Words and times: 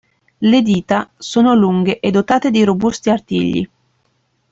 Le 0.41 0.63
dita 0.63 1.11
sono 1.15 1.53
lunghe 1.53 1.99
e 1.99 2.09
dotate 2.09 2.49
di 2.49 2.63
robusti 2.63 3.11
artigli. 3.11 3.69